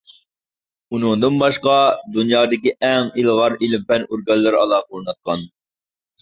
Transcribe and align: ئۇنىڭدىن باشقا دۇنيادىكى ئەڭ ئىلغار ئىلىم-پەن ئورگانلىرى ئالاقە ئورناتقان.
ئۇنىڭدىن 0.95 1.35
باشقا 1.43 1.75
دۇنيادىكى 2.15 2.73
ئەڭ 2.87 3.11
ئىلغار 3.25 3.57
ئىلىم-پەن 3.67 4.07
ئورگانلىرى 4.09 4.61
ئالاقە 4.63 4.89
ئورناتقان. 4.97 5.47